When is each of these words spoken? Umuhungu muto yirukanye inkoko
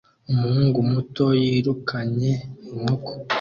Umuhungu 0.31 0.77
muto 0.91 1.25
yirukanye 1.41 2.31
inkoko 2.71 3.11